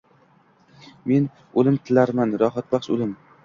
[1.11, 1.29] Men
[1.61, 3.17] o‘lim tilarman, rohatbaxsh o‘lim